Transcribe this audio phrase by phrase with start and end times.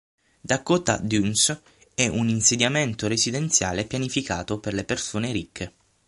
[0.41, 1.61] Dakota Dunes
[1.93, 5.73] è un insediamento residenziale pianificato per le persone ricche.